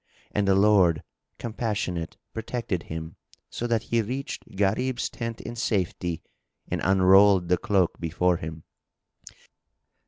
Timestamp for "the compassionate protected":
0.97-2.81